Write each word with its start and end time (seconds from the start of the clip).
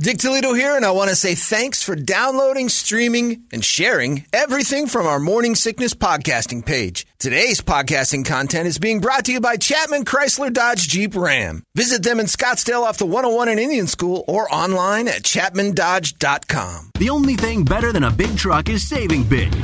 Dick 0.00 0.16
Toledo 0.16 0.54
here, 0.54 0.76
and 0.76 0.84
I 0.86 0.92
want 0.92 1.10
to 1.10 1.14
say 1.14 1.34
thanks 1.34 1.82
for 1.82 1.94
downloading, 1.94 2.70
streaming, 2.70 3.44
and 3.52 3.62
sharing 3.62 4.24
everything 4.32 4.86
from 4.86 5.06
our 5.06 5.20
Morning 5.20 5.54
Sickness 5.54 5.92
podcasting 5.92 6.64
page. 6.64 7.06
Today's 7.18 7.60
podcasting 7.60 8.24
content 8.24 8.66
is 8.66 8.78
being 8.78 9.02
brought 9.02 9.26
to 9.26 9.32
you 9.32 9.42
by 9.42 9.58
Chapman 9.58 10.06
Chrysler 10.06 10.50
Dodge 10.50 10.88
Jeep 10.88 11.14
Ram. 11.14 11.64
Visit 11.74 12.02
them 12.02 12.18
in 12.18 12.24
Scottsdale 12.24 12.80
off 12.82 12.96
the 12.96 13.04
101 13.04 13.50
in 13.50 13.58
Indian 13.58 13.86
School 13.86 14.24
or 14.26 14.50
online 14.50 15.06
at 15.06 15.22
chapmandodge.com. 15.22 16.92
The 16.98 17.10
only 17.10 17.34
thing 17.34 17.66
better 17.66 17.92
than 17.92 18.04
a 18.04 18.10
big 18.10 18.38
truck 18.38 18.70
is 18.70 18.88
saving 18.88 19.24
big 19.24 19.54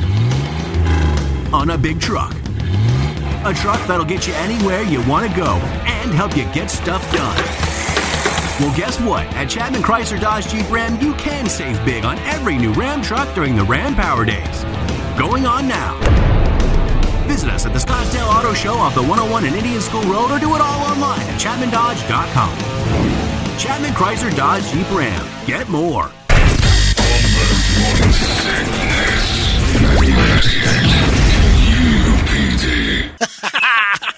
on 1.50 1.71
a 1.71 1.79
big 1.79 1.98
truck. 1.98 2.34
A 3.46 3.55
truck 3.55 3.80
that'll 3.87 4.05
get 4.05 4.27
you 4.27 4.34
anywhere 4.34 4.82
you 4.82 5.03
want 5.09 5.30
to 5.30 5.34
go 5.34 5.55
and 5.55 6.12
help 6.12 6.37
you 6.37 6.45
get 6.53 6.71
stuff 6.71 7.11
done. 7.11 7.75
Well, 8.59 8.75
guess 8.75 8.98
what? 8.98 9.27
At 9.36 9.50
Chapman 9.50 9.82
Chrysler 9.82 10.18
Dodge 10.18 10.48
Jeep 10.48 10.70
Ram, 10.70 10.98
you 10.98 11.12
can 11.16 11.46
save 11.46 11.84
big 11.84 12.07
on 12.07 12.18
every 12.20 12.57
new 12.57 12.72
Ram 12.72 13.03
truck 13.03 13.35
during 13.35 13.54
the 13.54 13.64
Ram 13.64 13.94
Power 13.94 14.25
Days. 14.25 14.64
Going 15.18 15.44
on 15.44 15.68
now. 15.68 15.93
Visit 17.27 17.50
us 17.50 17.66
at 17.66 17.75
the 17.75 17.79
Scottsdale 17.79 18.27
Auto 18.27 18.54
Show 18.54 18.72
off 18.72 18.94
the 18.94 19.03
101 19.03 19.44
and 19.44 19.54
Indian 19.54 19.82
School 19.82 20.04
Road 20.04 20.30
or 20.30 20.39
do 20.39 20.54
it 20.54 20.63
all 20.63 20.90
online 20.90 21.21
at 21.21 21.39
ChapmanDodge.com. 21.39 23.58
Chapman 23.58 23.93
Chrysler 23.93 24.35
Dodge 24.35 24.64
Jeep 24.72 24.91
Ram. 24.91 25.46
Get 25.46 25.68
more. 25.68 26.11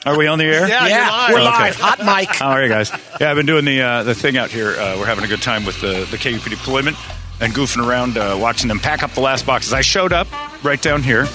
Are 0.09 0.17
we 0.19 0.27
on 0.27 0.39
the 0.39 0.45
air? 0.47 0.67
Yeah, 0.69 0.87
Yeah, 0.89 1.29
you're 1.29 1.39
we're 1.39 1.45
live. 1.45 1.79
live. 1.79 1.99
Hot 1.99 1.99
mic. 2.21 2.29
How 2.37 2.51
are 2.51 2.63
you 2.63 2.69
guys? 2.69 2.91
Yeah, 3.21 3.31
I've 3.31 3.37
been 3.37 3.47
doing 3.47 3.65
the 3.65 3.81
uh, 3.83 4.03
the 4.05 4.15
thing 4.15 4.37
out 4.37 4.51
here. 4.51 4.71
Uh, 4.71 4.97
we're 4.99 5.07
having 5.07 5.25
a 5.25 5.29
good 5.29 5.43
time 5.43 5.65
with 5.65 5.81
the 5.81 6.07
the 6.11 6.17
KUP 6.17 6.49
deployment 6.49 6.97
and 7.41 7.53
goofing 7.55 7.87
around, 7.87 8.17
uh, 8.17 8.37
watching 8.41 8.69
them 8.69 8.81
pack 8.81 9.03
up 9.03 9.13
the 9.13 9.21
last 9.21 9.47
boxes. 9.47 9.73
I 9.73 9.83
showed 9.83 10.13
up 10.13 10.27
right 10.65 10.81
down 10.81 11.03
here, 11.03 11.27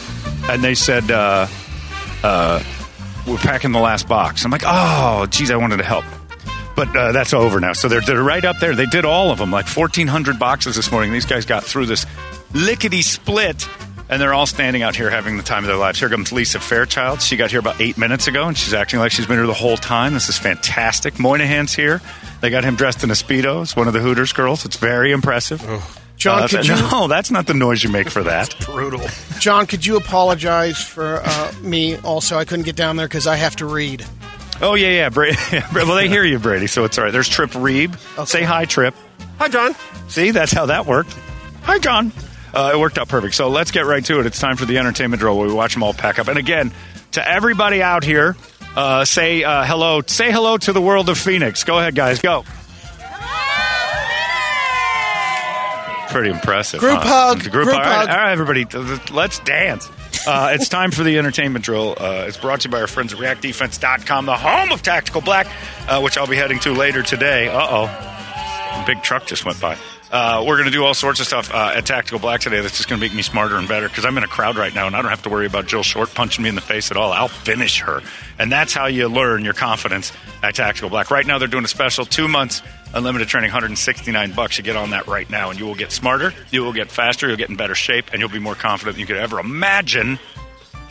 and 0.50 0.64
they 0.64 0.74
said, 0.76 1.10
uh, 1.12 1.48
uh, 2.24 2.64
"We're 3.28 3.38
packing 3.38 3.72
the 3.72 3.80
last 3.80 4.08
box." 4.08 4.44
I'm 4.44 4.52
like, 4.52 4.64
"Oh, 4.66 5.26
geez, 5.30 5.52
I 5.52 5.56
wanted 5.56 5.78
to 5.78 5.84
help." 5.84 6.06
But 6.76 6.96
uh, 6.96 7.12
that's 7.12 7.34
over 7.34 7.60
now. 7.60 7.74
So 7.74 7.88
they're, 7.88 8.02
they're 8.02 8.24
right 8.24 8.44
up 8.44 8.58
there. 8.58 8.74
They 8.76 8.88
did 8.88 9.06
all 9.06 9.30
of 9.30 9.38
them, 9.38 9.52
like 9.52 9.68
1,400 9.68 10.40
boxes 10.40 10.76
this 10.76 10.92
morning. 10.92 11.14
These 11.14 11.28
guys 11.28 11.46
got 11.46 11.64
through 11.64 11.86
this 11.86 12.04
lickety 12.52 13.04
split, 13.04 13.70
and 14.14 14.22
they're 14.22 14.34
all 14.34 14.46
standing 14.46 14.84
out 14.84 14.96
here 14.96 15.10
having 15.10 15.38
the 15.38 15.44
time 15.44 15.64
of 15.64 15.68
their 15.68 15.76
lives. 15.78 16.00
Here 16.00 16.08
comes 16.10 16.32
Lisa 16.32 16.60
Fairchild. 16.60 17.22
She 17.22 17.36
got 17.36 17.50
here 17.52 17.60
about 17.60 17.82
eight 17.82 17.98
minutes 17.98 18.28
ago, 18.28 18.48
and 18.48 18.58
she's 18.58 18.74
acting 18.74 19.00
like 19.00 19.12
she's 19.12 19.26
been 19.26 19.38
here 19.38 19.48
the 19.48 19.54
whole 19.54 19.78
time. 19.78 20.14
This 20.14 20.30
is 20.30 20.38
fantastic. 20.38 21.20
Moynihan's 21.20 21.74
here. 21.74 22.00
They 22.42 22.50
got 22.50 22.64
him 22.64 22.76
dressed 22.76 23.04
in 23.04 23.10
a 23.10 23.14
Speedos, 23.16 23.76
one 23.76 23.88
of 23.88 23.94
the 23.94 24.00
Hooters 24.00 24.32
girls. 24.32 24.66
It's 24.66 24.78
very 24.78 25.12
impressive. 25.12 25.62
John, 26.16 26.44
Uh, 26.44 26.48
could 26.48 26.68
you- 26.68 26.76
No, 26.92 27.08
that's 27.08 27.32
not 27.32 27.48
the 27.48 27.54
noise 27.56 27.84
you 27.84 27.90
make 27.90 28.10
for 28.10 28.24
that. 28.24 28.56
Brutal. 28.66 29.02
John, 29.40 29.66
could 29.66 29.86
you 29.86 29.98
apologize 29.98 30.78
for 30.82 31.22
uh, 31.26 31.52
me? 31.62 31.98
Also, 31.98 32.38
I 32.38 32.46
couldn't 32.46 32.66
get 32.66 32.76
down 32.76 32.98
there 32.98 33.08
because 33.08 33.26
I 33.26 33.36
have 33.36 33.56
to 33.58 33.66
read. 33.66 34.06
Oh, 34.62 34.76
yeah, 34.76 34.90
yeah. 34.90 35.10
Brady. 35.10 35.38
well, 35.74 35.96
they 35.96 36.08
hear 36.08 36.24
you, 36.24 36.38
Brady, 36.38 36.68
so 36.68 36.84
it's 36.86 36.98
all 36.98 37.04
right. 37.06 37.12
There's 37.12 37.28
Trip 37.30 37.50
Reeb. 37.52 37.98
Say 38.28 38.44
hi, 38.44 38.66
Trip. 38.66 38.94
Hi, 39.40 39.48
John. 39.48 39.76
See, 40.08 40.30
that's 40.32 40.52
how 40.52 40.68
that 40.68 40.86
worked. 40.86 41.12
Hi, 41.64 41.80
John. 41.80 42.12
Uh, 42.54 42.72
it 42.74 42.80
worked 42.80 42.98
out 42.98 43.08
perfect. 43.08 43.36
So 43.36 43.50
let's 43.50 43.72
get 43.72 43.86
right 43.86 44.04
to 44.06 44.20
it. 44.20 44.26
It's 44.26 44.40
time 44.40 44.58
for 44.58 44.66
the 44.66 44.78
entertainment 44.78 45.20
drill 45.20 45.38
where 45.38 45.48
we 45.48 45.54
watch 45.54 45.74
them 45.74 45.84
all 45.84 45.94
pack 45.94 46.20
up. 46.20 46.28
And 46.28 46.38
again, 46.38 46.72
to 47.14 47.28
everybody 47.28 47.82
out 47.82 48.04
here, 48.04 48.36
uh, 48.76 49.06
say 49.06 49.44
uh, 49.44 49.66
hello. 49.66 50.02
Say 50.06 50.32
hello 50.32 50.58
to 50.58 50.74
the 50.74 50.82
world 50.82 51.10
of 51.10 51.18
Phoenix. 51.18 51.64
Go 51.64 51.80
ahead, 51.80 51.96
guys. 51.96 52.22
Go. 52.22 52.44
Pretty 56.10 56.30
impressive. 56.30 56.80
Group 56.80 57.00
huh? 57.00 57.30
hug. 57.30 57.40
Group, 57.40 57.54
Group 57.54 57.68
hug. 57.70 57.76
All 57.76 57.82
right, 57.82 58.08
hug. 58.08 58.10
all 58.10 58.18
right, 58.18 58.32
everybody. 58.32 58.66
Let's 59.12 59.40
dance. 59.40 59.90
Uh, 60.28 60.52
it's 60.54 60.70
time 60.70 60.92
for 60.92 61.04
the 61.04 61.18
entertainment 61.18 61.66
drill. 61.66 61.96
Uh, 62.00 62.26
it's 62.28 62.38
brought 62.38 62.62
to 62.62 62.68
you 62.68 62.72
by 62.72 62.82
our 62.82 62.88
friends 62.88 63.14
at 63.14 63.20
ReactDefense.com, 63.20 64.28
the 64.28 64.38
home 64.38 64.72
of 64.72 64.84
Tactical 64.84 65.22
Black, 65.22 65.48
uh, 65.88 66.02
which 66.02 66.18
I'll 66.18 66.28
be 66.28 66.36
heading 66.36 66.60
to 66.60 66.74
later 66.74 67.02
today. 67.02 67.48
Uh 67.48 67.68
oh. 67.68 68.84
Big 68.86 69.02
truck 69.02 69.26
just 69.26 69.44
went 69.44 69.60
by. 69.60 69.78
Uh, 70.14 70.44
we're 70.46 70.58
going 70.58 70.66
to 70.66 70.72
do 70.72 70.86
all 70.86 70.94
sorts 70.94 71.20
of 71.20 71.26
stuff 71.26 71.52
uh, 71.52 71.74
at 71.76 71.88
Tactical 71.88 72.20
Black 72.20 72.40
today 72.40 72.62
that's 72.62 72.78
just 72.78 72.88
going 72.88 73.02
to 73.02 73.04
make 73.04 73.16
me 73.16 73.24
smarter 73.24 73.56
and 73.56 73.68
better 73.68 73.90
because 73.90 74.06
I'm 74.06 74.16
in 74.16 74.24
a 74.24 74.28
crowd 74.28 74.58
right 74.58 74.72
now 74.72 74.86
and 74.86 74.96
I 74.96 75.02
don't 75.02 75.10
have 75.10 75.24
to 75.24 75.30
worry 75.30 75.48
about 75.48 75.66
Jill 75.66 75.82
Short 75.82 76.14
punching 76.14 76.44
me 76.44 76.50
in 76.50 76.54
the 76.54 76.62
face 76.62 76.92
at 76.92 76.98
all. 76.98 77.12
I'll 77.12 77.28
finish 77.28 77.80
her. 77.80 78.00
And 78.38 78.52
that's 78.52 78.76
how 78.76 78.86
you 78.86 79.08
learn 79.08 79.44
your 79.44 79.56
confidence 79.56 80.12
at 80.44 80.54
Tactical 80.54 80.92
Black. 80.92 81.10
Right 81.10 81.26
now, 81.26 81.40
they're 81.40 81.48
doing 81.48 81.66
a 81.66 81.68
special 81.68 82.06
two 82.06 82.28
months 82.28 82.62
unlimited 82.94 83.28
training, 83.28 83.48
169 83.48 84.34
bucks. 84.34 84.60
You 84.60 84.64
get 84.64 84.76
on 84.76 84.92
that 84.92 85.08
right 85.08 85.28
now 85.32 85.50
and 85.50 85.60
you 85.60 85.66
will 85.66 85.74
get 85.74 85.92
smarter, 85.92 86.32
you 86.52 86.62
will 86.62 86.74
get 86.74 86.92
faster, 86.92 87.28
you'll 87.28 87.38
get 87.38 87.50
in 87.50 87.56
better 87.56 87.74
shape, 87.74 88.12
and 88.12 88.20
you'll 88.20 88.30
be 88.30 88.38
more 88.38 88.54
confident 88.54 88.96
than 88.96 89.02
you 89.02 89.08
could 89.08 89.18
ever 89.18 89.40
imagine 89.40 90.20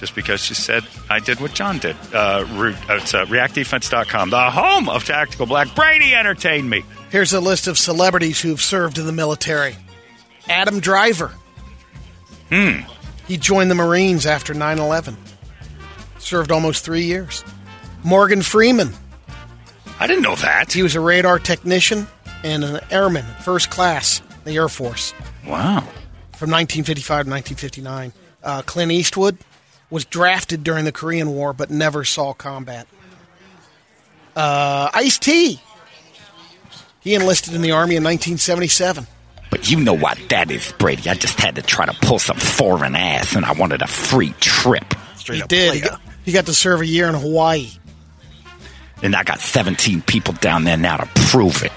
just 0.02 0.16
because 0.16 0.40
she 0.40 0.52
said 0.52 0.84
I 1.08 1.20
did 1.20 1.38
what 1.38 1.54
John 1.54 1.78
did. 1.78 1.94
Uh, 2.12 2.44
re- 2.54 2.74
uh, 2.90 2.96
it's 2.96 3.14
uh, 3.14 3.24
reactdefense.com, 3.26 4.30
the 4.30 4.50
home 4.50 4.88
of 4.88 5.04
Tactical 5.04 5.46
Black. 5.46 5.72
Brady, 5.76 6.12
entertain 6.12 6.68
me. 6.68 6.82
Here's 7.10 7.32
a 7.32 7.38
list 7.38 7.68
of 7.68 7.78
celebrities 7.78 8.40
who've 8.40 8.60
served 8.60 8.98
in 8.98 9.06
the 9.06 9.12
military. 9.12 9.76
Adam 10.48 10.80
Driver. 10.80 11.30
Hmm. 12.50 12.80
He 13.28 13.36
joined 13.36 13.70
the 13.70 13.76
Marines 13.76 14.26
after 14.26 14.52
9 14.52 14.80
11. 14.80 15.16
Served 16.18 16.50
almost 16.50 16.84
three 16.84 17.04
years. 17.04 17.44
Morgan 18.02 18.42
Freeman. 18.42 18.90
I 20.00 20.08
didn't 20.08 20.24
know 20.24 20.34
that. 20.34 20.72
He 20.72 20.82
was 20.82 20.96
a 20.96 21.00
radar 21.00 21.38
technician 21.38 22.08
and 22.42 22.64
an 22.64 22.80
airman, 22.90 23.24
first 23.44 23.70
class, 23.70 24.18
in 24.18 24.52
the 24.52 24.56
Air 24.56 24.68
Force. 24.68 25.14
Wow. 25.46 25.78
from 26.32 26.50
1955 26.50 27.06
to 27.26 27.30
1959. 27.30 28.12
Uh, 28.42 28.62
Clint 28.62 28.90
Eastwood 28.90 29.38
was 29.92 30.06
drafted 30.06 30.64
during 30.64 30.84
the 30.86 30.92
Korean 30.92 31.30
War 31.30 31.52
but 31.52 31.70
never 31.70 32.02
saw 32.02 32.32
combat. 32.32 32.88
Uh, 34.34 34.88
Ice 34.94 35.18
T. 35.18 35.60
He 37.00 37.14
enlisted 37.14 37.54
in 37.54 37.62
the 37.62 37.72
Army 37.72 37.96
in 37.96 38.02
1977. 38.02 39.06
But 39.50 39.70
you 39.70 39.78
know 39.78 39.92
what 39.92 40.18
that 40.30 40.50
is, 40.50 40.72
Brady. 40.78 41.10
I 41.10 41.14
just 41.14 41.38
had 41.38 41.56
to 41.56 41.62
try 41.62 41.84
to 41.84 41.92
pull 42.00 42.18
some 42.18 42.38
foreign 42.38 42.96
ass, 42.96 43.36
and 43.36 43.44
I 43.44 43.52
wanted 43.52 43.82
a 43.82 43.86
free 43.86 44.34
trip. 44.40 44.94
he 45.26 45.42
did. 45.42 45.74
He 45.74 45.80
got, 45.80 46.00
he 46.24 46.32
got 46.32 46.46
to 46.46 46.54
serve 46.54 46.80
a 46.80 46.86
year 46.86 47.08
in 47.08 47.14
Hawaii. 47.14 47.68
And 49.02 49.14
I 49.14 49.24
got 49.24 49.40
17 49.40 50.00
people 50.02 50.32
down 50.34 50.64
there 50.64 50.76
now 50.78 50.96
to 50.96 51.06
prove 51.26 51.62
it. 51.64 51.72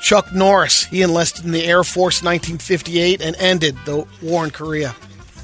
Chuck 0.00 0.32
Norris. 0.32 0.84
He 0.84 1.02
enlisted 1.02 1.44
in 1.44 1.50
the 1.50 1.64
Air 1.64 1.84
Force 1.84 2.22
in 2.22 2.26
1958 2.26 3.20
and 3.20 3.36
ended 3.36 3.76
the 3.84 4.06
war 4.22 4.44
in 4.44 4.50
Korea. 4.50 4.94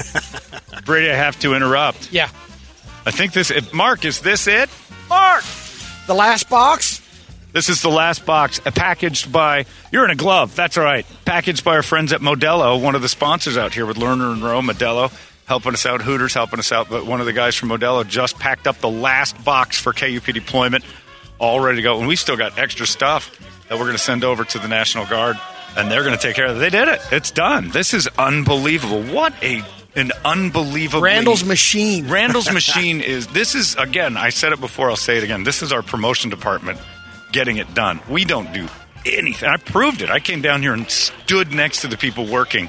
Brady, 0.84 1.10
I 1.10 1.14
have 1.14 1.38
to 1.41 1.54
interrupt. 1.54 2.12
Yeah. 2.12 2.28
I 3.06 3.10
think 3.10 3.32
this. 3.32 3.50
If, 3.50 3.72
Mark, 3.72 4.04
is 4.04 4.20
this 4.20 4.47
it? 4.47 4.69
Mark! 5.09 5.44
The 6.06 6.14
last 6.14 6.48
box? 6.48 7.03
This 7.53 7.69
is 7.69 7.81
the 7.81 7.88
last 7.88 8.26
box, 8.26 8.60
uh, 8.64 8.70
packaged 8.70 9.32
by. 9.32 9.64
You're 9.91 10.04
in 10.04 10.10
a 10.10 10.16
glove. 10.16 10.54
That's 10.54 10.76
all 10.76 10.84
right. 10.84 11.06
Packaged 11.25 11.64
by 11.64 11.76
our 11.76 11.82
friends 11.82 12.12
at 12.12 12.20
Modelo, 12.20 12.81
one 12.81 12.94
of 12.94 13.03
the 13.03 13.09
sponsors 13.09 13.56
out 13.56 13.72
here 13.72 13.86
with 13.86 13.97
Lerner 13.97 14.32
and 14.32 14.42
Rowe. 14.42 14.60
Modelo 14.60 15.12
helping 15.47 15.72
us 15.72 15.86
out. 15.86 16.03
Hooters 16.03 16.34
helping 16.34 16.59
us 16.59 16.70
out. 16.72 16.91
But 16.91 17.06
one 17.06 17.20
of 17.20 17.26
the 17.26 17.32
guys 17.32 17.56
from 17.56 17.70
Modelo 17.70 18.06
just 18.06 18.38
packed 18.38 18.66
up 18.66 18.78
the 18.78 18.91
last 18.91 19.42
box 19.44 19.80
for 19.80 19.94
KUP 19.94 20.26
deployment, 20.26 20.84
all 21.38 21.60
ready 21.60 21.76
to 21.76 21.82
go. 21.82 21.98
And 21.98 22.06
we 22.06 22.16
still 22.16 22.36
got 22.36 22.59
extra 22.59 22.86
stuff 22.86 23.34
that 23.69 23.78
we're 23.78 23.84
going 23.84 23.97
to 23.97 24.03
send 24.03 24.25
over 24.25 24.44
to 24.44 24.59
the 24.59 24.69
National 24.69 25.06
Guard, 25.06 25.36
and 25.76 25.91
they're 25.91 26.04
going 26.04 26.16
to 26.16 26.22
take 26.22 26.36
care 26.36 26.47
of 26.47 26.56
it. 26.56 26.60
They 26.60 26.70
did 26.70 26.88
it. 26.88 27.00
It's 27.10 27.30
done. 27.30 27.70
This 27.70 27.94
is 27.94 28.09
unbelievable. 28.19 29.03
What 29.04 29.32
a 29.42 29.62
an 29.98 30.12
unbelievable 30.25 31.03
Randall's 31.03 31.44
Machine. 31.44 32.09
Randall's 32.09 32.53
machine 32.53 33.00
is 33.00 33.26
this 33.28 33.54
is 33.54 33.75
again, 33.76 34.16
I 34.16 34.31
said 34.31 34.53
it 34.53 34.60
before, 34.60 34.91
I'll 34.91 34.97
say 34.97 35.19
it 35.19 35.25
again. 35.25 35.44
This 35.44 35.62
is 35.62 35.72
our 35.72 35.82
promotion 35.82 36.31
department 36.31 36.81
getting 37.32 37.59
it 37.59 37.75
done. 37.75 38.00
We 38.09 38.25
don't 38.25 38.53
do 38.53 38.69
anything. 39.04 39.48
I 39.48 39.56
proved 39.56 40.03
it. 40.03 40.10
I 40.10 40.20
came 40.20 40.41
down 40.41 40.62
here 40.62 40.72
and 40.72 40.91
stood 40.91 41.53
next 41.53 41.82
to 41.82 41.88
the 41.88 41.97
people 41.97 42.27
working 42.27 42.68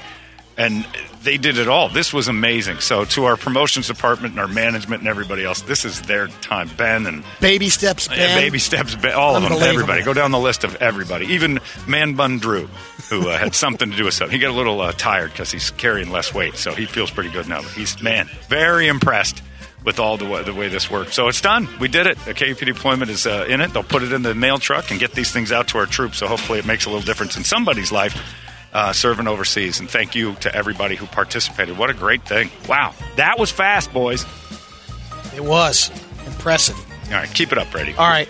and 0.60 0.86
they 1.24 1.38
did 1.38 1.58
it 1.58 1.70
all. 1.70 1.88
This 1.88 2.14
was 2.14 2.28
amazing. 2.28 2.82
So 2.82 3.06
to 3.06 3.26
our 3.26 3.38
promotions 3.38 3.88
department 3.88 4.34
and 4.34 4.40
our 4.42 4.48
management 4.48 5.02
and 5.02 5.08
everybody 5.08 5.46
else, 5.46 5.62
this 5.62 5.86
is 5.86 6.02
their 6.02 6.28
time. 6.28 6.70
Ben 6.78 7.08
and 7.08 7.24
Baby 7.40 7.70
Steps 7.70 8.10
Ben. 8.10 8.18
yeah, 8.18 8.36
baby 8.36 8.60
steps, 8.60 8.94
Ben, 8.96 9.14
all 9.14 9.38
of 9.38 9.44
them, 9.44 9.54
everybody. 9.54 10.04
Go 10.04 10.14
down 10.14 10.32
the 10.32 10.40
list 10.40 10.66
of 10.66 10.76
everybody. 10.76 11.28
Even 11.28 11.60
Man 11.88 12.14
Bun 12.14 12.40
Drew, 12.40 12.68
who 13.10 13.30
uh, 13.30 13.38
had 13.38 13.56
something 13.66 13.90
to 13.90 13.98
do 13.98 14.04
with 14.04 14.14
something. 14.14 14.36
He 14.36 14.40
got 14.40 14.52
a 14.52 14.58
little 14.58 14.82
uh, 14.82 14.92
tired 14.92 15.32
because 15.32 15.50
he's 15.50 15.72
carrying 15.72 16.12
less 16.12 16.34
weight, 16.34 16.56
so 16.56 16.74
he 16.74 16.86
feels 16.86 17.10
pretty 17.10 17.32
good 17.32 17.48
now. 17.48 17.62
But 17.62 17.72
he's 17.72 18.02
man, 18.04 18.30
very 18.50 18.88
impressed 18.90 19.42
with 19.86 19.98
all 19.98 20.18
the 20.18 20.26
way, 20.26 20.44
the 20.44 20.54
way 20.54 20.68
this 20.68 20.92
worked. 20.92 21.14
So 21.14 21.30
it's 21.30 21.40
done. 21.40 21.70
We 21.80 21.88
did 21.88 22.06
it. 22.06 22.18
The 22.26 22.34
KUP 22.34 22.60
deployment 22.66 23.10
is 23.10 23.26
uh, 23.26 23.46
in 23.48 23.62
it. 23.62 23.72
They'll 23.72 23.82
put 23.82 24.04
it 24.04 24.12
in 24.12 24.24
the 24.24 24.36
mail 24.36 24.58
truck 24.58 24.92
and 24.92 25.00
get 25.00 25.14
these 25.14 25.32
things 25.32 25.54
out 25.54 25.70
to 25.70 25.78
our 25.78 25.86
troops. 25.86 26.18
So 26.18 26.28
hopefully 26.28 26.60
it 26.60 26.66
makes 26.66 26.86
a 26.86 26.90
little 26.90 27.06
difference 27.06 27.38
in 27.38 27.46
somebody's 27.46 27.94
life. 27.94 28.22
Uh, 28.72 28.94
serving 28.94 29.28
overseas, 29.28 29.80
and 29.80 29.90
thank 29.90 30.14
you 30.14 30.36
to 30.36 30.54
everybody 30.54 30.96
who 30.96 31.08
participated. 31.08 31.76
What 31.78 31.90
a 31.90 31.94
great 31.96 32.24
thing! 32.28 32.52
Wow, 32.68 32.94
that 33.16 33.40
was 33.40 33.50
fast, 33.52 33.92
boys. 33.92 34.26
It 35.36 35.44
was. 35.44 35.90
Impressive. 36.28 36.76
All 37.08 37.14
right, 37.14 37.34
keep 37.34 37.52
it 37.52 37.58
up, 37.58 37.72
Brady. 37.72 37.94
All 37.96 38.08
right. 38.08 38.30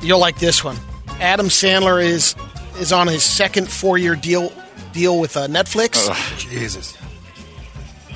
You'll 0.00 0.20
like 0.20 0.38
this 0.38 0.64
one. 0.64 0.76
Adam 1.20 1.46
Sandler 1.48 2.02
is 2.02 2.34
is 2.78 2.92
on 2.92 3.06
his 3.08 3.22
second 3.22 3.68
four-year 3.68 4.16
deal 4.16 4.52
deal 4.94 5.20
with 5.20 5.36
uh, 5.36 5.48
Netflix, 5.48 6.08
Jesus. 6.38 6.96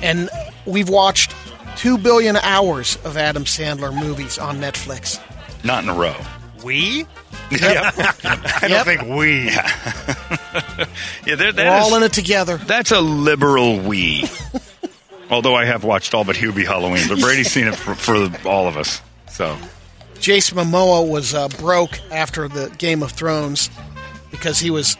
and 0.01 0.27
we've 0.65 0.89
watched 0.89 1.35
two 1.75 1.97
billion 1.99 2.35
hours 2.37 2.97
of 3.05 3.15
Adam 3.15 3.43
Sandler 3.43 3.93
movies 3.93 4.39
on 4.39 4.57
Netflix. 4.59 5.19
Not 5.63 5.83
in 5.83 5.89
a 5.89 5.93
row. 5.93 6.15
We? 6.63 7.05
Yep. 7.51 7.93
I 8.61 8.67
don't 8.67 8.85
think 8.85 9.01
we. 9.17 9.45
yeah, 9.47 10.08
there, 11.25 11.37
We're 11.37 11.51
that 11.53 11.67
all 11.81 11.89
is- 11.91 11.97
in 11.97 12.03
it 12.03 12.13
together. 12.13 12.57
That's 12.57 12.91
a 12.91 13.01
liberal 13.01 13.79
we. 13.79 14.25
Although 15.29 15.55
I 15.55 15.65
have 15.65 15.83
watched 15.83 16.13
all 16.15 16.23
but 16.23 16.35
Hubie 16.35 16.65
Halloween, 16.65 17.07
but 17.07 17.19
Brady's 17.19 17.51
seen 17.51 17.67
it 17.67 17.75
for, 17.75 17.93
for 17.95 18.15
all 18.47 18.67
of 18.67 18.77
us. 18.77 18.99
So 19.29 19.57
Jason 20.19 20.57
Momoa 20.57 21.07
was 21.07 21.33
uh, 21.35 21.49
broke 21.49 21.99
after 22.11 22.47
the 22.47 22.69
Game 22.79 23.03
of 23.03 23.11
Thrones 23.11 23.69
because 24.31 24.59
he 24.59 24.71
was, 24.71 24.97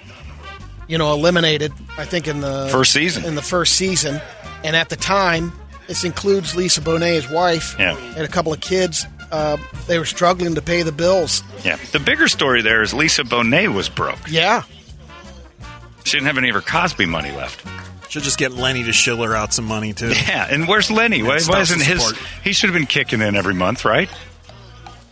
you 0.88 0.98
know, 1.00 1.12
eliminated. 1.14 1.74
I 1.98 2.06
think 2.06 2.28
in 2.28 2.42
the 2.42 2.70
First 2.72 2.94
season. 2.94 3.26
In 3.26 3.34
the 3.36 3.42
first 3.42 3.76
season, 3.76 4.22
and 4.64 4.76
at 4.76 4.90
the 4.90 4.96
time, 4.96 5.52
this 5.88 6.04
includes 6.04 6.56
Lisa 6.56 6.82
Bonet, 6.82 7.14
his 7.16 7.30
wife, 7.32 7.76
Yeah. 7.80 7.98
and 7.98 8.20
a 8.20 8.28
couple 8.28 8.54
of 8.54 8.62
kids. 8.62 9.06
Uh, 9.32 9.58
they 9.88 9.98
were 10.00 10.06
struggling 10.06 10.56
to 10.56 10.62
pay 10.62 10.82
the 10.84 10.92
bills. 10.92 11.44
yeah, 11.64 11.76
the 11.92 12.00
bigger 12.00 12.28
story 12.28 12.62
there 12.64 12.82
is 12.84 12.94
Lisa 12.94 13.24
Bonet 13.24 13.74
was 13.74 13.88
broke. 13.90 14.18
Yeah, 14.28 14.64
She 16.10 16.18
didn't 16.18 16.28
have 16.28 16.38
any 16.38 16.50
of 16.50 16.56
her 16.56 16.62
Cosby 16.62 17.06
money 17.06 17.32
left. 17.32 17.66
She'll 18.10 18.24
just 18.24 18.40
get 18.40 18.52
Lenny 18.52 18.84
to 18.84 18.92
shiller 18.94 19.36
out 19.36 19.54
some 19.54 19.66
money 19.66 19.94
too. 19.94 20.10
Yeah, 20.28 20.48
and 20.50 20.68
where's 20.68 20.90
Lenny? 20.90 21.22
Why, 21.22 21.40
why 21.46 21.62
isn't 21.62 21.82
his? 21.82 22.14
He 22.44 22.54
should 22.54 22.70
have 22.70 22.78
been 22.78 22.88
kicking 22.88 23.22
in 23.22 23.36
every 23.36 23.54
month, 23.54 23.86
right? 23.86 24.10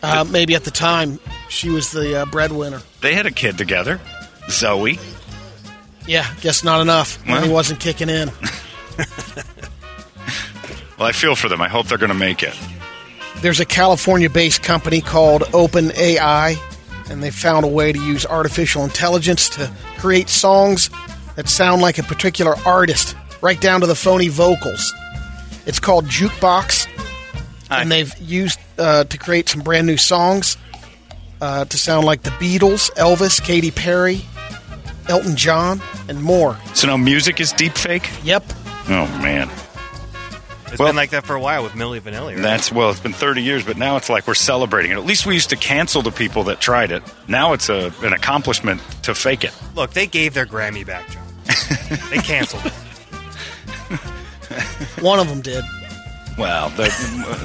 uh, 0.02 0.24
maybe 0.28 0.54
at 0.54 0.64
the 0.64 0.70
time 0.70 1.20
she 1.48 1.70
was 1.70 1.92
the 1.92 2.22
uh, 2.22 2.26
breadwinner. 2.26 2.82
They 3.00 3.14
had 3.14 3.26
a 3.26 3.30
kid 3.30 3.58
together, 3.58 4.00
Zoe. 4.50 4.98
Yeah, 6.06 6.26
guess 6.40 6.64
not 6.64 6.80
enough. 6.80 7.24
Well. 7.26 7.40
Money 7.40 7.52
wasn't 7.52 7.80
kicking 7.80 8.08
in. 8.08 8.30
Well, 10.98 11.06
I 11.06 11.12
feel 11.12 11.36
for 11.36 11.48
them. 11.48 11.62
I 11.62 11.68
hope 11.68 11.86
they're 11.86 11.96
going 11.96 12.08
to 12.08 12.14
make 12.18 12.42
it. 12.42 12.58
There's 13.36 13.60
a 13.60 13.64
California-based 13.64 14.64
company 14.64 15.00
called 15.00 15.42
OpenAI, 15.42 16.58
and 17.08 17.22
they 17.22 17.30
found 17.30 17.64
a 17.64 17.68
way 17.68 17.92
to 17.92 17.98
use 18.00 18.26
artificial 18.26 18.82
intelligence 18.82 19.48
to 19.50 19.70
create 19.98 20.28
songs 20.28 20.90
that 21.36 21.48
sound 21.48 21.82
like 21.82 21.98
a 21.98 22.02
particular 22.02 22.54
artist, 22.64 23.16
right 23.40 23.60
down 23.60 23.80
to 23.80 23.86
the 23.86 23.94
phony 23.94 24.28
vocals. 24.28 24.92
It's 25.66 25.78
called 25.78 26.06
Jukebox, 26.06 26.88
and 27.70 27.90
they've 27.90 28.16
used 28.18 28.58
uh, 28.78 29.04
to 29.04 29.18
create 29.18 29.48
some 29.48 29.60
brand 29.60 29.86
new 29.86 29.96
songs 29.96 30.56
uh, 31.40 31.64
to 31.66 31.78
sound 31.78 32.06
like 32.06 32.22
the 32.22 32.30
Beatles, 32.30 32.90
Elvis, 32.94 33.42
Katy 33.42 33.70
Perry, 33.70 34.22
Elton 35.08 35.36
John, 35.36 35.80
and 36.08 36.22
more. 36.22 36.56
So 36.74 36.86
now 36.86 36.96
music 36.96 37.40
is 37.40 37.52
deep 37.52 37.72
fake. 37.72 38.08
Yep. 38.24 38.44
Oh 38.88 39.06
man, 39.22 39.50
It's 40.70 40.78
Well- 40.78 40.88
been 40.88 40.96
like 40.96 41.10
that 41.10 41.26
for 41.26 41.34
a 41.34 41.40
while 41.40 41.62
with 41.62 41.72
Milli 41.72 42.00
Vanilli. 42.00 42.34
Right? 42.34 42.42
that's 42.42 42.70
well. 42.70 42.90
It's 42.90 43.00
been 43.00 43.12
30 43.12 43.42
years, 43.42 43.64
but 43.64 43.76
now 43.76 43.96
it's 43.96 44.08
like 44.10 44.26
we're 44.26 44.34
celebrating 44.34 44.90
it. 44.92 44.96
At 44.96 45.04
least 45.06 45.26
we 45.26 45.34
used 45.34 45.50
to 45.50 45.56
cancel 45.56 46.02
the 46.02 46.12
people 46.12 46.44
that 46.44 46.60
tried 46.60 46.90
it. 46.92 47.02
Now 47.26 47.52
it's 47.54 47.68
a 47.68 47.92
an 48.02 48.12
accomplishment 48.12 48.80
to 49.02 49.14
fake 49.14 49.44
it. 49.44 49.52
Look, 49.74 49.92
they 49.92 50.06
gave 50.06 50.34
their 50.34 50.46
Grammy 50.46 50.86
back, 50.86 51.08
John. 51.10 51.22
they 52.10 52.18
canceled 52.18 52.66
it. 52.66 52.72
One 55.02 55.18
of 55.18 55.28
them 55.28 55.40
did. 55.40 55.64
Well, 56.36 56.68
the, 56.70 56.84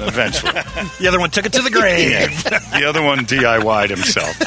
eventually. 0.06 0.52
The 1.00 1.08
other 1.08 1.18
one 1.18 1.30
took 1.30 1.46
it 1.46 1.52
to 1.54 1.62
the 1.62 1.70
grave. 1.70 2.10
Yeah. 2.10 2.28
The 2.78 2.84
other 2.88 3.02
one 3.02 3.18
DIY'd 3.26 3.90
himself. 3.90 4.38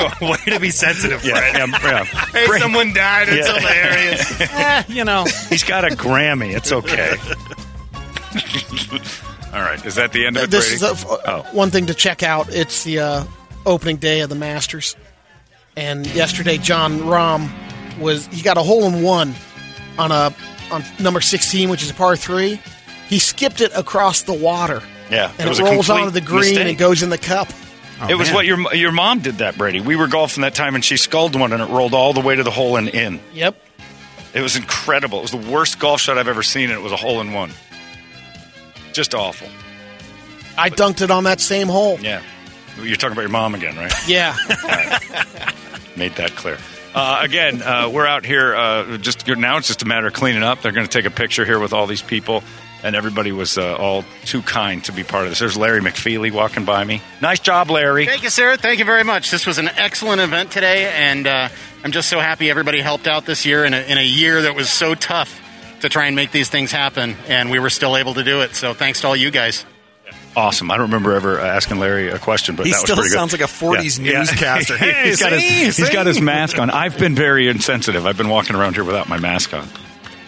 Way 0.22 0.36
to 0.54 0.58
be 0.60 0.70
sensitive, 0.70 1.22
Yeah, 1.24 1.36
Fred. 1.36 1.56
yeah, 1.56 1.66
yeah. 1.82 2.04
Hey, 2.04 2.46
Bring- 2.46 2.62
someone 2.62 2.92
died. 2.94 3.28
It's 3.28 3.46
Yeah. 3.46 3.58
hilarious. 3.58 4.40
Eh, 4.40 4.82
you 4.88 5.04
know. 5.04 5.26
He's 5.50 5.64
got 5.64 5.84
a 5.84 5.88
Grammy. 5.94 6.56
It's 6.56 6.72
okay. 6.72 7.16
All 9.52 9.60
right. 9.60 9.84
Is 9.84 9.96
that 9.96 10.12
the 10.12 10.26
end 10.26 10.36
of 10.36 10.44
it, 10.44 10.50
This 10.50 10.66
Brady? 10.68 10.74
is 10.74 10.80
the, 11.02 11.10
f- 11.10 11.20
oh. 11.26 11.46
one 11.52 11.70
thing 11.70 11.86
to 11.86 11.94
check 11.94 12.22
out. 12.22 12.48
It's 12.54 12.84
the 12.84 13.00
uh, 13.00 13.24
opening 13.66 13.96
day 13.96 14.20
of 14.20 14.28
the 14.28 14.36
Masters, 14.36 14.96
and 15.76 16.06
yesterday 16.06 16.58
Jon 16.58 17.00
Rahm 17.00 17.50
was 17.98 18.26
he 18.28 18.42
got 18.42 18.56
a 18.56 18.62
hole 18.62 18.84
in 18.84 19.02
one 19.02 19.34
on 19.98 20.12
a 20.12 20.34
on 20.70 20.84
number 21.00 21.20
sixteen, 21.20 21.68
which 21.68 21.82
is 21.82 21.90
a 21.90 21.94
par 21.94 22.16
three. 22.16 22.60
He 23.08 23.18
skipped 23.18 23.60
it 23.60 23.72
across 23.76 24.22
the 24.22 24.32
water, 24.32 24.82
Yeah. 25.10 25.32
and 25.38 25.48
was 25.48 25.58
it, 25.58 25.64
rolls 25.64 25.86
complete 25.86 26.00
onto 26.02 26.10
the 26.12 26.20
green 26.20 26.40
mistake. 26.54 26.68
and 26.68 26.78
goes 26.78 27.02
in 27.02 27.10
the 27.10 27.18
cup. 27.18 27.48
it 28.08 28.14
was 28.14 28.28
man. 28.28 28.34
what 28.36 28.46
your 28.46 28.74
your 28.74 28.92
mom 28.92 29.18
did 29.18 29.38
that, 29.38 29.58
Brady. 29.58 29.80
We 29.80 29.96
were 29.96 30.06
golfing 30.06 30.42
that 30.42 30.54
time, 30.54 30.76
and 30.76 30.84
she 30.84 30.96
sculled 30.96 31.34
one, 31.38 31.52
and 31.52 31.60
it 31.60 31.66
rolled 31.68 31.92
all 31.92 32.12
the 32.12 32.20
way 32.20 32.36
to 32.36 32.44
the 32.44 32.52
hole 32.52 32.76
and 32.76 32.88
in. 32.88 33.18
Yep. 33.34 33.60
It 34.32 34.42
was 34.42 34.54
incredible. 34.54 35.18
It 35.18 35.22
was 35.22 35.30
the 35.32 35.50
worst 35.50 35.80
golf 35.80 36.00
shot 36.00 36.16
I've 36.16 36.28
ever 36.28 36.44
seen, 36.44 36.70
and 36.70 36.78
it 36.78 36.82
was 36.82 36.92
a 36.92 36.96
hole 36.96 37.20
in 37.20 37.32
one. 37.32 37.50
Just 38.92 39.14
awful. 39.14 39.48
I 40.58 40.70
dunked 40.70 41.00
it 41.00 41.10
on 41.10 41.24
that 41.24 41.40
same 41.40 41.68
hole. 41.68 41.98
Yeah. 42.00 42.22
You're 42.80 42.96
talking 42.96 43.12
about 43.12 43.22
your 43.22 43.30
mom 43.30 43.54
again, 43.54 43.76
right? 43.76 43.92
Yeah. 44.08 44.36
Made 45.96 46.14
that 46.16 46.32
clear. 46.36 46.58
Uh, 46.94 47.20
again, 47.22 47.62
uh, 47.62 47.88
we're 47.88 48.06
out 48.06 48.24
here. 48.24 48.54
Uh, 48.54 48.96
just 48.98 49.26
now, 49.28 49.58
it's 49.58 49.68
just 49.68 49.82
a 49.82 49.86
matter 49.86 50.08
of 50.08 50.12
cleaning 50.12 50.42
up. 50.42 50.60
They're 50.62 50.72
going 50.72 50.86
to 50.86 50.90
take 50.90 51.04
a 51.04 51.14
picture 51.14 51.44
here 51.44 51.58
with 51.58 51.72
all 51.72 51.86
these 51.86 52.02
people, 52.02 52.42
and 52.82 52.96
everybody 52.96 53.30
was 53.32 53.58
uh, 53.58 53.76
all 53.76 54.04
too 54.24 54.42
kind 54.42 54.82
to 54.84 54.92
be 54.92 55.04
part 55.04 55.24
of 55.24 55.30
this. 55.30 55.38
There's 55.38 55.56
Larry 55.56 55.80
McFeelie 55.80 56.32
walking 56.32 56.64
by 56.64 56.82
me. 56.82 57.00
Nice 57.20 57.38
job, 57.38 57.70
Larry. 57.70 58.06
Thank 58.06 58.22
you, 58.24 58.30
sir. 58.30 58.56
Thank 58.56 58.80
you 58.80 58.84
very 58.84 59.04
much. 59.04 59.30
This 59.30 59.46
was 59.46 59.58
an 59.58 59.68
excellent 59.68 60.20
event 60.20 60.50
today, 60.50 60.90
and 60.92 61.26
uh, 61.26 61.48
I'm 61.84 61.92
just 61.92 62.08
so 62.08 62.18
happy 62.18 62.50
everybody 62.50 62.80
helped 62.80 63.06
out 63.06 63.24
this 63.24 63.46
year 63.46 63.64
in 63.64 63.72
a, 63.74 63.80
in 63.80 63.98
a 63.98 64.04
year 64.04 64.42
that 64.42 64.56
was 64.56 64.68
so 64.68 64.94
tough 64.94 65.40
to 65.80 65.88
try 65.88 66.06
and 66.06 66.16
make 66.16 66.30
these 66.32 66.48
things 66.48 66.72
happen, 66.72 67.16
and 67.28 67.50
we 67.50 67.58
were 67.58 67.70
still 67.70 67.96
able 67.96 68.14
to 68.14 68.24
do 68.24 68.40
it. 68.42 68.54
So 68.54 68.74
thanks 68.74 69.00
to 69.02 69.08
all 69.08 69.16
you 69.16 69.30
guys. 69.30 69.64
Awesome. 70.36 70.70
I 70.70 70.76
don't 70.76 70.86
remember 70.86 71.12
ever 71.14 71.40
uh, 71.40 71.44
asking 71.46 71.78
Larry 71.80 72.08
a 72.08 72.18
question, 72.18 72.54
but 72.54 72.64
He 72.66 72.72
that 72.72 72.76
was 72.78 72.82
still 72.82 72.96
pretty 72.96 73.10
good. 73.10 73.16
sounds 73.16 73.32
like 73.32 73.40
a 73.40 73.44
40s 73.44 73.98
newscaster. 74.00 74.76
Hey, 74.76 75.08
he's 75.08 75.20
got, 75.20 75.32
his, 75.32 75.42
see, 75.42 75.82
he's 75.82 75.90
got 75.90 76.06
his 76.06 76.20
mask 76.20 76.58
on. 76.58 76.70
I've 76.70 76.96
been 76.98 77.14
very 77.16 77.48
insensitive. 77.48 78.06
I've 78.06 78.16
been 78.16 78.28
walking 78.28 78.54
around 78.54 78.74
here 78.74 78.84
without 78.84 79.08
my 79.08 79.18
mask 79.18 79.52
on. 79.54 79.66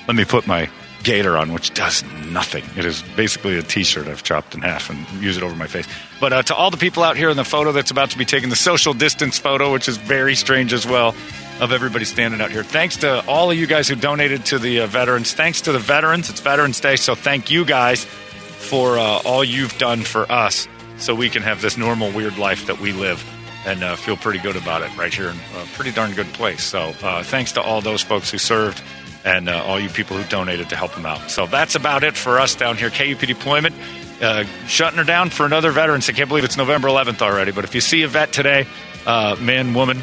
Let 0.09 0.17
me 0.17 0.25
put 0.25 0.47
my 0.49 0.69
gator 1.05 1.37
on, 1.37 1.53
which 1.53 1.73
does 1.75 2.03
nothing. 2.31 2.65
It 2.77 2.85
is 2.85 3.03
basically 3.17 3.59
a 3.59 3.63
T-shirt 3.63 4.07
I've 4.09 4.23
chopped 4.25 4.55
in 4.57 4.63
half 4.63 4.91
and 4.91 5.07
use 5.23 5.37
it 5.37 5.43
over 5.45 5.55
my 5.55 5.67
face. 5.69 5.87
But 6.21 6.33
uh, 6.33 6.43
to 6.45 6.55
all 6.55 6.71
the 6.71 6.77
people 6.77 7.03
out 7.05 7.17
here 7.17 7.31
in 7.31 7.37
the 7.37 7.45
photo 7.45 7.71
that's 7.73 7.91
about 7.93 8.11
to 8.11 8.19
be 8.19 8.25
taken, 8.25 8.51
the 8.51 8.57
social 8.57 8.95
distance 8.95 9.39
photo, 9.39 9.73
which 9.73 9.89
is 9.89 9.97
very 9.99 10.35
strange 10.35 10.73
as 10.73 10.85
well, 10.87 11.15
of 11.61 11.73
everybody 11.73 12.05
standing 12.05 12.41
out 12.41 12.51
here. 12.51 12.65
Thanks 12.65 12.99
to 12.99 13.25
all 13.27 13.51
of 13.51 13.57
you 13.57 13.67
guys 13.67 13.89
who 13.89 13.95
donated 13.95 14.47
to 14.47 14.59
the 14.59 14.81
uh, 14.81 14.87
veterans. 14.87 15.33
Thanks 15.33 15.63
to 15.63 15.73
the 15.73 15.79
veterans. 15.79 16.31
It's 16.31 16.41
Veterans 16.41 16.81
Day, 16.81 16.97
so 16.97 17.15
thank 17.15 17.51
you 17.51 17.65
guys 17.65 18.05
for 18.05 18.99
uh, 18.99 19.21
all 19.25 19.45
you've 19.45 19.77
done 19.79 20.03
for 20.03 20.31
us 20.31 20.69
so 20.97 21.15
we 21.15 21.29
can 21.29 21.43
have 21.43 21.61
this 21.61 21.77
normal, 21.77 22.11
weird 22.13 22.39
life 22.39 22.67
that 22.67 22.81
we 22.81 22.93
live 22.93 23.25
and 23.67 23.83
uh, 23.83 23.97
feel 23.97 24.17
pretty 24.17 24.39
good 24.39 24.57
about 24.57 24.83
it 24.83 24.97
right 24.97 25.13
here 25.13 25.29
in 25.29 25.37
a 25.37 25.67
pretty 25.75 25.93
darn 25.93 26.13
good 26.13 26.27
place. 26.33 26.63
So, 26.63 26.95
uh, 27.03 27.23
thanks 27.23 27.53
to 27.53 27.63
all 27.63 27.81
those 27.81 28.03
folks 28.03 28.31
who 28.31 28.39
served 28.39 28.83
and 29.25 29.49
uh, 29.49 29.63
all 29.65 29.79
you 29.79 29.89
people 29.89 30.17
who 30.17 30.29
donated 30.29 30.69
to 30.71 30.77
help 30.77 30.95
them 30.95 31.07
out. 31.07 31.31
So, 31.31 31.47
that's 31.47 31.75
about 31.75 32.03
it 32.03 32.17
for 32.17 32.41
us 32.41 32.55
down 32.55 32.77
here. 32.77 32.91
KUP 32.91 33.21
Deployment, 33.21 33.75
uh, 34.21 34.45
shutting 34.67 34.99
her 34.99 35.05
down 35.05 35.31
for 35.31 35.47
another 35.47 35.71
veterans. 35.71 36.09
I 36.09 36.13
can't 36.13 36.29
believe 36.29 36.45
it's 36.45 36.57
November 36.57 36.89
11th 36.89 37.23
already, 37.23 37.53
but 37.53 37.65
if 37.65 37.75
you 37.75 37.81
see 37.81 38.03
a 38.03 38.09
vet 38.09 38.33
today, 38.33 38.67
man, 39.07 39.75
woman, 39.75 40.03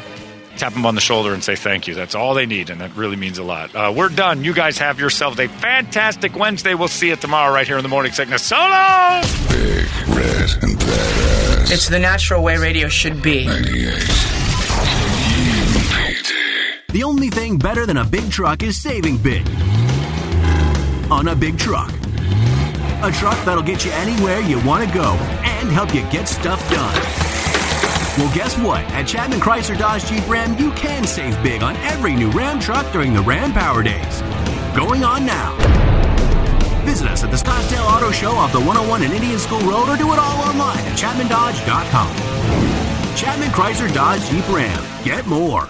tap 0.60 0.74
them 0.74 0.84
on 0.84 0.94
the 0.94 1.00
shoulder 1.00 1.32
and 1.32 1.42
say 1.42 1.56
thank 1.56 1.88
you. 1.88 1.94
That's 1.94 2.14
all 2.14 2.34
they 2.34 2.44
need, 2.44 2.68
and 2.68 2.82
that 2.82 2.94
really 2.94 3.16
means 3.16 3.38
a 3.38 3.42
lot. 3.42 3.74
Uh, 3.74 3.92
we're 3.96 4.10
done. 4.10 4.44
You 4.44 4.52
guys 4.52 4.76
have 4.78 5.00
yourselves 5.00 5.40
a 5.40 5.48
fantastic 5.48 6.36
Wednesday. 6.36 6.74
We'll 6.74 6.88
see 6.88 7.08
you 7.08 7.16
tomorrow 7.16 7.52
right 7.52 7.66
here 7.66 7.78
in 7.78 7.82
the 7.82 7.88
morning 7.88 8.12
sickness. 8.12 8.42
So 8.42 8.56
long! 8.56 9.22
Big, 9.48 9.88
red, 10.08 10.50
and 10.62 10.78
badass. 10.78 11.72
It's 11.72 11.88
the 11.88 11.98
natural 11.98 12.42
way 12.42 12.58
radio 12.58 12.88
should 12.88 13.22
be. 13.22 13.46
98. 13.46 14.20
The 16.92 17.04
only 17.04 17.30
thing 17.30 17.56
better 17.56 17.86
than 17.86 17.96
a 17.96 18.04
big 18.04 18.30
truck 18.30 18.62
is 18.62 18.76
saving 18.76 19.16
big. 19.16 19.48
On 21.10 21.28
a 21.28 21.34
big 21.34 21.58
truck. 21.58 21.90
A 23.02 23.10
truck 23.12 23.42
that'll 23.46 23.62
get 23.62 23.86
you 23.86 23.92
anywhere 23.92 24.40
you 24.40 24.62
want 24.66 24.86
to 24.86 24.94
go 24.94 25.14
and 25.42 25.70
help 25.70 25.94
you 25.94 26.02
get 26.10 26.28
stuff 26.28 26.60
done. 26.70 27.19
Well, 28.18 28.34
guess 28.34 28.58
what? 28.58 28.82
At 28.92 29.06
Chapman 29.06 29.40
Chrysler 29.40 29.78
Dodge 29.78 30.04
Jeep 30.06 30.28
Ram, 30.28 30.58
you 30.58 30.72
can 30.72 31.06
save 31.06 31.40
big 31.42 31.62
on 31.62 31.76
every 31.76 32.16
new 32.16 32.30
Ram 32.30 32.58
truck 32.58 32.90
during 32.92 33.14
the 33.14 33.22
Ram 33.22 33.52
Power 33.52 33.82
Days. 33.82 34.20
Going 34.76 35.04
on 35.04 35.24
now. 35.24 35.56
Visit 36.84 37.08
us 37.08 37.22
at 37.22 37.30
the 37.30 37.36
Scottsdale 37.36 37.86
Auto 37.86 38.10
Show 38.10 38.32
off 38.32 38.52
the 38.52 38.58
101 38.58 39.04
and 39.04 39.12
Indian 39.12 39.38
School 39.38 39.60
Road 39.60 39.88
or 39.88 39.96
do 39.96 40.12
it 40.12 40.18
all 40.18 40.42
online 40.42 40.78
at 40.78 40.98
ChapmanDodge.com. 40.98 43.16
Chapman 43.16 43.50
Chrysler 43.50 43.94
Dodge 43.94 44.28
Jeep 44.28 44.46
Ram. 44.48 45.04
Get 45.04 45.26
more. 45.26 45.68